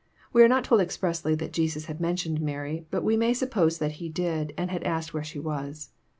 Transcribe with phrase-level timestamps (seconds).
[0.33, 3.77] fWe are not told expressly that Jesus had men tioned Mary, but we may suppose
[3.77, 5.91] that He did, and had asked where she was.